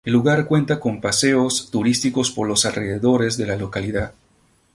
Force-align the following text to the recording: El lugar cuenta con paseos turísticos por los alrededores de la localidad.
El 0.03 0.13
lugar 0.13 0.47
cuenta 0.47 0.79
con 0.79 0.99
paseos 0.99 1.69
turísticos 1.69 2.31
por 2.31 2.47
los 2.47 2.65
alrededores 2.65 3.37
de 3.37 3.45
la 3.45 3.55
localidad. 3.55 4.15